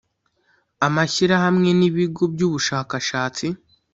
[0.87, 3.45] Amashyirahamwe n Ibigo by Ubushakashatsi